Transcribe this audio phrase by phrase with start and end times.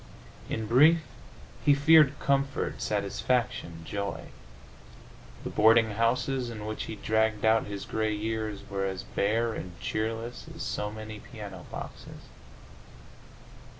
[0.49, 1.03] In brief,
[1.63, 4.29] he feared comfort, satisfaction, joy.
[5.43, 9.79] The boarding houses in which he dragged out his gray years were as bare and
[9.79, 12.29] cheerless as so many piano boxes.